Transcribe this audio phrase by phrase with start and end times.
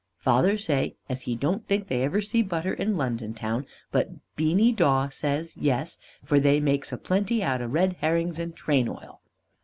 [0.17, 4.71] Father say as he don't think they ever see butter in London town, but Beany
[4.71, 9.21] Dawe says yes for they makes a plenty out of red herrings and train oil.